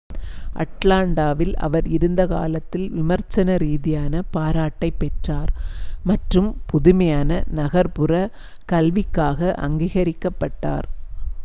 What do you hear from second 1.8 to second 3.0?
இருந்த காலத்தில்